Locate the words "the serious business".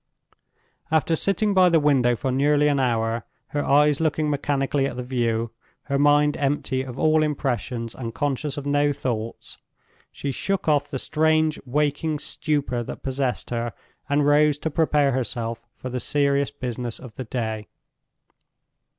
15.91-16.97